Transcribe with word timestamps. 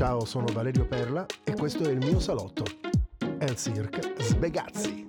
Ciao, 0.00 0.24
sono 0.24 0.46
Valerio 0.46 0.86
Perla 0.86 1.26
e 1.44 1.52
questo 1.52 1.84
è 1.84 1.90
il 1.90 1.98
mio 1.98 2.20
salotto. 2.20 2.64
El 3.38 3.54
Cirque 3.54 4.14
Sbegazzi. 4.18 5.06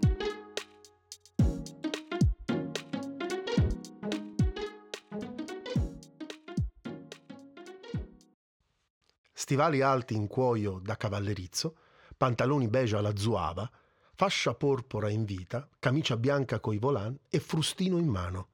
Stivali 9.31 9.81
alti 9.81 10.13
in 10.13 10.27
cuoio 10.27 10.81
da 10.83 10.97
cavallerizzo, 10.97 11.77
pantaloni 12.17 12.67
beige 12.67 12.97
alla 12.97 13.15
zuava, 13.15 13.71
fascia 14.13 14.53
porpora 14.55 15.09
in 15.09 15.23
vita, 15.23 15.69
camicia 15.79 16.17
bianca 16.17 16.59
coi 16.59 16.79
volan 16.79 17.17
e 17.29 17.39
frustino 17.39 17.97
in 17.97 18.07
mano. 18.07 18.50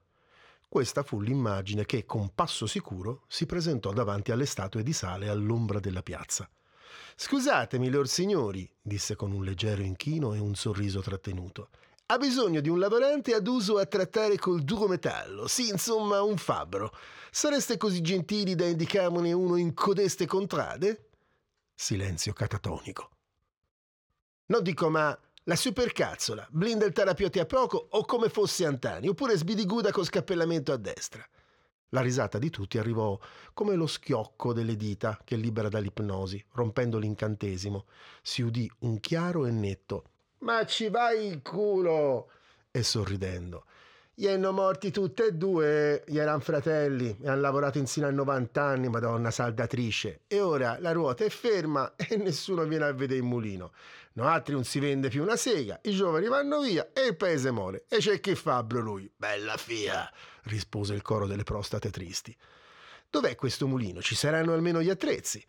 Questa 0.69 1.01
fu 1.01 1.21
l'immagine 1.21 1.85
che, 1.85 2.05
con 2.05 2.33
passo 2.35 2.65
sicuro, 2.67 3.23
si 3.27 3.45
presentò 3.45 3.93
davanti 3.93 4.31
alle 4.31 4.45
statue 4.45 4.83
di 4.83 4.91
sale 4.91 5.29
all'ombra 5.29 5.79
della 5.79 6.03
piazza. 6.03 6.49
Scusatemi, 7.15 7.89
lor 7.89 8.07
signori, 8.07 8.69
disse 8.81 9.15
con 9.15 9.31
un 9.31 9.43
leggero 9.43 9.81
inchino 9.81 10.33
e 10.33 10.39
un 10.39 10.55
sorriso 10.55 10.99
trattenuto. 10.99 11.69
Ha 12.07 12.17
bisogno 12.17 12.59
di 12.61 12.69
un 12.69 12.79
lavorante 12.79 13.33
ad 13.33 13.47
uso 13.47 13.77
a 13.77 13.85
trattare 13.85 14.37
col 14.37 14.61
duro 14.61 14.87
metallo, 14.87 15.47
sì, 15.47 15.69
insomma, 15.69 16.21
un 16.21 16.37
fabbro. 16.37 16.93
Sareste 17.31 17.77
così 17.77 18.01
gentili 18.01 18.55
da 18.55 18.65
indicarmene 18.65 19.31
uno 19.31 19.55
in 19.55 19.73
codeste 19.73 20.25
contrade? 20.25 21.09
Silenzio 21.73 22.33
catatonico. 22.33 23.09
Non 24.47 24.63
dico 24.63 24.89
ma 24.89 25.17
la 25.47 25.55
supercazzola, 25.55 26.45
blinda 26.51 26.85
il 26.85 26.91
terapeuti 26.91 27.39
a 27.39 27.45
poco 27.45 27.87
o 27.91 28.03
come 28.03 28.27
fosse 28.27 28.65
Antani, 28.65 29.07
oppure 29.07 29.37
sbidiguda 29.37 29.91
con 29.91 30.03
scappellamento 30.03 30.73
a 30.73 30.77
destra. 30.77 31.25
La 31.91 32.01
risata 32.01 32.37
di 32.37 32.49
tutti 32.49 32.77
arrivò 32.77 33.17
come 33.53 33.75
lo 33.75 33.87
schiocco 33.87 34.51
delle 34.51 34.75
dita 34.75 35.17
che 35.23 35.37
libera 35.37 35.69
dall'ipnosi, 35.69 36.43
rompendo 36.51 36.97
l'incantesimo. 36.97 37.85
Si 38.21 38.41
udì 38.41 38.69
un 38.79 38.99
chiaro 38.99 39.45
e 39.45 39.51
netto 39.51 40.03
Ma 40.39 40.65
ci 40.65 40.89
vai 40.89 41.27
il 41.27 41.41
culo! 41.41 42.29
e 42.69 42.83
sorridendo. 42.83 43.65
Gli 44.19 44.25
hanno 44.27 44.51
morti 44.51 44.89
tutti 44.89 45.21
e 45.21 45.33
due, 45.33 46.03
gli 46.07 46.17
erano 46.17 46.39
fratelli 46.39 47.15
e 47.21 47.29
hanno 47.29 47.41
lavorato 47.41 47.77
insieme 47.77 48.07
a 48.07 48.11
90 48.11 48.63
anni, 48.63 48.89
madonna 48.89 49.29
saldatrice. 49.29 50.21
E 50.25 50.41
ora 50.41 50.77
la 50.79 50.91
ruota 50.91 51.23
è 51.23 51.29
ferma 51.29 51.93
e 51.95 52.17
nessuno 52.17 52.65
viene 52.65 52.85
a 52.85 52.93
vedere 52.93 53.19
il 53.19 53.25
mulino. 53.27 53.73
No, 54.13 54.25
altri 54.25 54.55
non 54.55 54.63
si 54.63 54.79
vende 54.79 55.09
più 55.09 55.21
una 55.21 55.35
sega, 55.35 55.79
i 55.83 55.91
giovani 55.91 56.27
vanno 56.29 56.61
via 56.61 56.89
e 56.93 57.09
il 57.09 57.15
paese 57.15 57.51
muore. 57.51 57.85
E 57.87 57.97
c'è 57.97 58.19
chi 58.19 58.33
fabbro 58.33 58.79
lui. 58.79 59.07
Bella 59.15 59.55
fia, 59.55 60.11
rispose 60.45 60.95
il 60.95 61.03
coro 61.03 61.27
delle 61.27 61.43
prostate 61.43 61.91
tristi. 61.91 62.35
Dov'è 63.11 63.35
questo 63.35 63.67
mulino? 63.67 64.01
Ci 64.01 64.15
saranno 64.15 64.51
almeno 64.51 64.81
gli 64.81 64.89
attrezzi. 64.89 65.45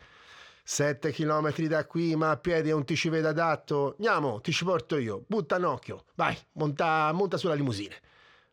Sette 0.63 1.11
chilometri 1.11 1.69
da 1.69 1.87
qui, 1.87 2.15
ma 2.17 2.33
a 2.33 2.37
piedi 2.37 2.69
non 2.69 2.85
ti 2.85 2.97
ci 2.97 3.09
vede 3.09 3.29
adatto. 3.29 3.95
Andiamo, 3.97 4.43
ti 4.43 4.53
ci 4.53 4.67
porto 4.67 4.99
io. 4.99 5.25
Butta 5.27 5.57
un 5.57 5.65
occhio. 5.65 6.05
Vai, 6.17 6.37
monta, 6.53 7.11
monta 7.13 7.39
sulla 7.39 7.55
limusine 7.55 8.03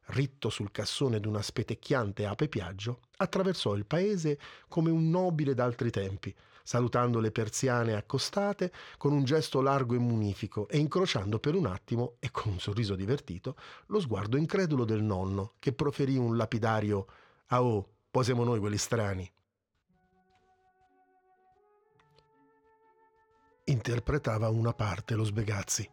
ritto 0.07 0.49
sul 0.49 0.71
cassone 0.71 1.19
d'una 1.19 1.41
spetecchiante 1.41 2.25
ape 2.25 2.47
piaggio, 2.47 2.99
attraversò 3.17 3.75
il 3.75 3.85
paese 3.85 4.37
come 4.67 4.91
un 4.91 5.09
nobile 5.09 5.53
d'altri 5.53 5.89
tempi, 5.89 6.33
salutando 6.63 7.19
le 7.19 7.31
persiane 7.31 7.93
accostate 7.93 8.71
con 8.97 9.13
un 9.13 9.23
gesto 9.23 9.61
largo 9.61 9.95
e 9.95 9.99
munifico 9.99 10.67
e 10.67 10.77
incrociando 10.77 11.39
per 11.39 11.55
un 11.55 11.67
attimo, 11.67 12.15
e 12.19 12.31
con 12.31 12.51
un 12.51 12.59
sorriso 12.59 12.95
divertito, 12.95 13.55
lo 13.87 13.99
sguardo 13.99 14.37
incredulo 14.37 14.83
del 14.83 15.03
nonno, 15.03 15.53
che 15.59 15.73
proferì 15.73 16.17
un 16.17 16.35
lapidario 16.35 17.07
«Ah 17.47 17.63
oh, 17.63 17.89
poi 18.09 18.23
siamo 18.23 18.43
noi 18.43 18.59
quelli 18.59 18.77
strani». 18.77 19.31
Interpretava 23.67 24.49
una 24.49 24.73
parte 24.73 25.15
lo 25.15 25.23
Sbegazzi. 25.23 25.89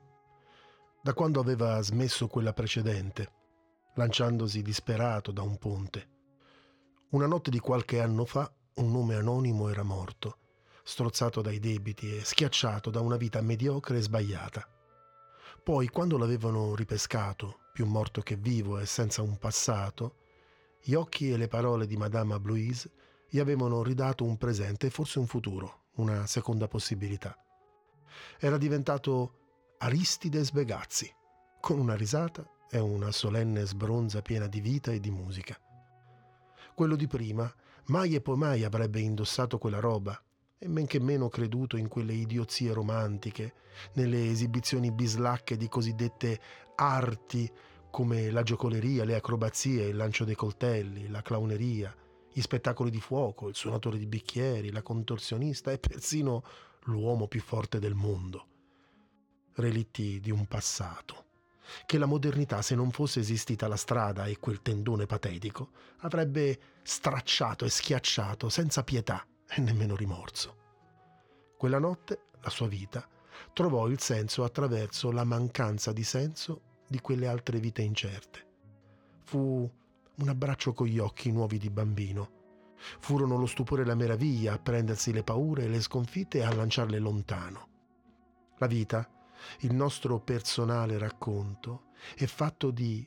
Da 1.01 1.15
quando 1.15 1.41
aveva 1.41 1.81
smesso 1.81 2.29
quella 2.29 2.53
precedente, 2.53 3.41
lanciandosi 3.95 4.63
disperato 4.63 5.33
da 5.33 5.43
un 5.43 5.59
ponte. 5.59 6.09
Una 7.11 7.27
notte 7.27 7.51
di 7.51 7.59
qualche 7.59 8.01
anno 8.01 8.25
fa 8.25 8.51
un 8.75 8.91
nome 8.91 9.15
anonimo 9.15 9.69
era 9.69 9.83
morto, 9.83 10.39
strozzato 10.83 11.43
dai 11.43 11.59
debiti 11.59 12.17
e 12.17 12.25
schiacciato 12.25 12.91
da 12.91 13.01
una 13.01 13.17
vita 13.17 13.41
mediocre 13.43 13.99
e 13.99 14.03
sbagliata. 14.03 14.67
Poi, 15.63 15.89
quando 15.89 16.17
l'avevano 16.17 16.75
ripescato, 16.75 17.59
più 17.73 17.87
morto 17.87 18.23
che 18.23 18.37
vivo 18.37 18.79
e 18.79 18.87
senza 18.87 19.23
un 19.23 19.39
passato, 19.39 20.17
gli 20.83 20.95
occhi 20.95 21.31
e 21.31 21.37
le 21.37 21.49
parole 21.49 21.87
di 21.87 21.97
Madame 21.97 22.41
Blouise 22.41 22.91
gli 23.29 23.39
avevano 23.39 23.83
ridato 23.83 24.25
un 24.25 24.37
presente 24.37 24.89
e 24.89 24.91
forse 24.91 25.19
un 25.19 25.27
futuro, 25.27 25.85
una 25.97 26.27
seconda 26.27 26.67
possibilità. 26.67 27.37
Era 28.39 28.57
diventato 28.57 29.75
Aristide 29.79 30.43
Sbegazzi, 30.43 31.15
con 31.61 31.79
una 31.79 31.95
risata 31.95 32.45
è 32.73 32.79
una 32.79 33.13
solenne 33.13 33.67
sbronza 33.67 34.23
piena 34.23 34.47
di 34.47 34.63
vita 34.63 34.93
e 34.93 34.99
di 34.99 35.11
musica. 35.11 35.61
Quello 36.75 36.97
di 36.97 37.07
prima 37.07 37.55
mai 37.89 38.15
e 38.15 38.23
poi 38.23 38.39
mai 38.39 38.65
avrebbe 38.65 38.99
indossato 38.99 39.59
quella 39.59 39.79
roba 39.79 40.19
e 40.57 40.69
men 40.69 40.87
che 40.87 40.99
meno 40.99 41.29
creduto 41.29 41.77
in 41.77 41.89
quelle 41.89 42.15
idiozie 42.15 42.73
romantiche, 42.73 43.53
nelle 43.93 44.27
esibizioni 44.27 44.91
bislacche 44.91 45.59
di 45.59 45.69
cosiddette 45.69 46.41
arti 46.77 47.53
come 47.91 48.31
la 48.31 48.43
giocoleria, 48.43 49.05
le 49.05 49.17
acrobazie, 49.17 49.89
il 49.89 49.97
lancio 49.97 50.25
dei 50.25 50.35
coltelli, 50.35 51.09
la 51.09 51.21
clowneria, 51.21 51.95
gli 52.33 52.41
spettacoli 52.41 52.89
di 52.89 53.01
fuoco, 53.01 53.49
il 53.49 53.55
suonatore 53.55 53.99
di 53.99 54.07
bicchieri, 54.07 54.73
la 54.73 54.81
contorsionista 54.81 55.71
e 55.73 55.79
persino 55.79 56.43
l'uomo 56.85 57.29
più 57.29 57.43
forte 57.43 57.79
del 57.79 57.95
mondo. 57.95 58.47
Relitti 59.57 60.21
di 60.21 60.31
un 60.31 60.47
passato 60.47 61.32
che 61.87 61.99
la 61.99 62.07
modernità, 62.07 62.63
se 62.63 62.75
non 62.75 62.91
fosse 62.91 63.21
esistita 63.21 63.69
la 63.69 63.77
strada 63.77 64.27
e 64.27 64.39
quel 64.39 64.63
tendone 64.63 65.07
patetico, 65.07 65.71
avrebbe 65.99 66.59
stracciato 66.83 67.65
e 67.65 67.71
schiacciato 67.71 68.49
senza 68.49 68.83
pietà 68.83 69.25
e 69.49 69.61
nemmeno 69.61 69.95
rimorso. 69.95 70.57
Quella 71.57 71.79
notte 71.79 72.27
la 72.41 72.51
sua 72.51 72.69
vita 72.69 73.07
trovò 73.53 73.87
il 73.89 74.01
senso 74.01 74.45
attraverso 74.45 75.11
la 75.11 75.25
mancanza 75.25 75.93
di 75.93 76.05
senso 76.05 76.61
di 76.89 77.01
quelle 77.01 77.27
altre 77.27 77.59
vite 77.59 77.83
incerte. 77.83 78.47
Fu 79.25 79.71
un 80.15 80.29
abbraccio 80.29 80.73
con 80.73 80.87
gli 80.87 80.99
occhi 80.99 81.31
nuovi 81.31 81.59
di 81.59 81.71
bambino. 81.71 82.41
Furono 82.99 83.37
lo 83.37 83.47
stupore 83.47 83.83
e 83.83 83.85
la 83.85 83.95
meraviglia 83.95 84.55
a 84.55 84.59
prendersi 84.59 85.13
le 85.13 85.23
paure 85.23 85.65
e 85.65 85.69
le 85.69 85.81
sconfitte 85.81 86.39
e 86.39 86.43
a 86.43 86.53
lanciarle 86.53 86.99
lontano. 86.99 87.69
La 88.59 88.67
vita 88.67 89.09
il 89.61 89.75
nostro 89.75 90.21
personale 90.21 90.99
racconto 90.99 91.91
è 92.17 92.27
fatto 92.27 92.71
di 92.71 93.07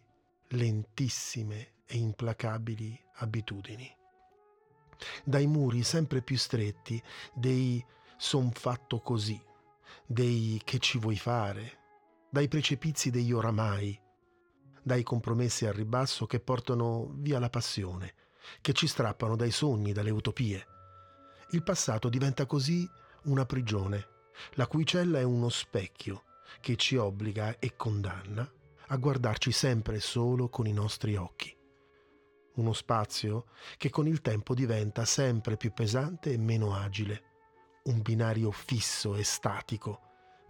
lentissime 0.50 1.74
e 1.86 1.98
implacabili 1.98 3.00
abitudini. 3.16 3.94
Dai 5.24 5.48
muri 5.48 5.84
sempre 5.84 6.22
più 6.22 6.38
stretti 6.38 7.02
dei 7.34 7.84
son 8.18 8.52
fatto 8.52 9.02
così, 9.02 9.42
dei 10.06 10.62
che 10.64 10.80
ci 10.80 10.98
vuoi 10.98 11.18
fare, 11.18 11.80
dai 12.30 12.48
precepizi 12.48 13.12
degli 13.12 13.32
oramai, 13.32 14.00
dai 14.82 15.04
compromessi 15.04 15.66
al 15.66 15.74
ribasso 15.74 16.26
che 16.26 16.40
portano 16.40 17.12
via 17.16 17.40
la 17.40 17.50
passione, 17.50 18.14
che 18.62 18.74
ci 18.74 18.88
strappano 18.88 19.36
dai 19.36 19.52
sogni, 19.52 19.94
dalle 19.94 20.12
utopie. 20.12 20.66
Il 21.52 21.64
passato 21.64 22.10
diventa 22.10 22.46
così 22.46 22.88
una 23.24 23.46
prigione, 23.46 24.08
la 24.54 24.68
cui 24.68 24.86
cella 24.86 25.20
è 25.20 25.24
uno 25.24 25.50
specchio 25.50 26.24
che 26.62 26.76
ci 26.76 26.96
obbliga 26.96 27.58
e 27.60 27.76
condanna 27.76 28.50
a 28.88 28.98
guardarci 28.98 29.52
sempre 29.52 30.00
solo 30.00 30.50
con 30.50 30.68
i 30.68 30.74
nostri 30.74 31.16
occhi. 31.16 31.56
Uno 32.56 32.74
spazio 32.74 33.48
che 33.78 33.90
con 33.90 34.08
il 34.08 34.22
tempo 34.22 34.54
diventa 34.54 35.04
sempre 35.06 35.58
più 35.58 35.74
pesante 35.74 36.32
e 36.32 36.38
meno 36.38 36.76
agile, 36.76 37.24
un 37.84 38.02
binario 38.02 38.52
fisso 38.52 39.16
e 39.16 39.24
statico 39.24 40.02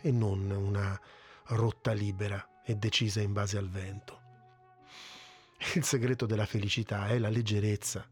e 0.01 0.11
non 0.11 0.49
una 0.51 0.99
rotta 1.47 1.93
libera 1.93 2.61
e 2.63 2.75
decisa 2.75 3.21
in 3.21 3.33
base 3.33 3.57
al 3.57 3.69
vento. 3.69 4.21
Il 5.75 5.83
segreto 5.83 6.25
della 6.25 6.45
felicità 6.45 7.07
è 7.07 7.17
la 7.17 7.29
leggerezza 7.29 8.07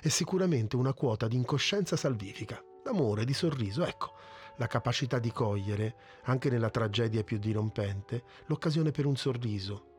e 0.00 0.08
sicuramente 0.08 0.76
una 0.76 0.92
quota 0.92 1.26
di 1.26 1.36
incoscienza 1.36 1.96
salvifica, 1.96 2.62
d'amore, 2.84 3.24
di 3.24 3.34
sorriso, 3.34 3.84
ecco, 3.84 4.14
la 4.56 4.66
capacità 4.66 5.18
di 5.18 5.32
cogliere, 5.32 5.96
anche 6.24 6.50
nella 6.50 6.70
tragedia 6.70 7.24
più 7.24 7.38
dirompente, 7.38 8.24
l'occasione 8.46 8.90
per 8.90 9.06
un 9.06 9.16
sorriso. 9.16 9.90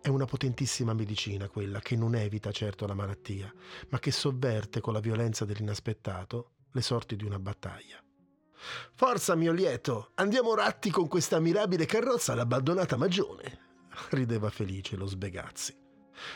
È 0.00 0.08
una 0.08 0.24
potentissima 0.24 0.94
medicina 0.94 1.48
quella 1.48 1.80
che 1.80 1.96
non 1.96 2.14
evita 2.14 2.50
certo 2.52 2.86
la 2.86 2.94
malattia, 2.94 3.52
ma 3.88 3.98
che 3.98 4.10
sovverte 4.10 4.80
con 4.80 4.92
la 4.92 5.00
violenza 5.00 5.44
dell'inaspettato 5.44 6.52
le 6.72 6.82
sorti 6.82 7.16
di 7.16 7.24
una 7.24 7.38
battaglia. 7.38 8.02
Forza 8.94 9.34
mio 9.34 9.52
lieto, 9.52 10.10
andiamo 10.14 10.54
ratti 10.54 10.90
con 10.90 11.08
questa 11.08 11.38
mirabile 11.38 11.86
carrozza 11.86 12.32
all'abbandonata 12.32 12.96
magione, 12.96 13.58
rideva 14.10 14.50
felice 14.50 14.96
lo 14.96 15.06
Sbegazzi, 15.06 15.76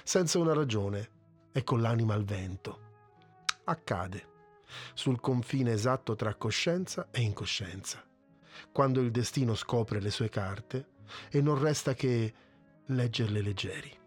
senza 0.04 0.38
una 0.38 0.54
ragione 0.54 1.10
e 1.52 1.64
con 1.64 1.80
l'anima 1.80 2.14
al 2.14 2.24
vento. 2.24 2.90
Accade 3.64 4.30
sul 4.94 5.20
confine 5.20 5.72
esatto 5.72 6.14
tra 6.14 6.34
coscienza 6.34 7.08
e 7.10 7.20
incoscienza, 7.20 8.02
quando 8.72 9.00
il 9.00 9.10
destino 9.10 9.54
scopre 9.54 10.00
le 10.00 10.10
sue 10.10 10.28
carte 10.28 10.88
e 11.30 11.40
non 11.40 11.58
resta 11.60 11.94
che 11.94 12.34
leggerle 12.86 13.42
leggeri. 13.42 14.00